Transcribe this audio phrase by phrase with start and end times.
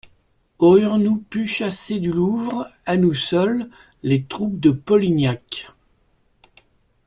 [0.57, 3.69] Aurions-nous pu chasser du Louvre, à nous seuls,
[4.01, 5.69] les troupes de Polignac?